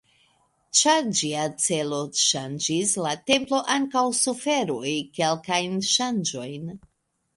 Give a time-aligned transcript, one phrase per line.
[0.77, 6.77] Ĉar ĝia celo ŝanĝis la templo ankaŭ suferoj kelkajn ŝanĝojn.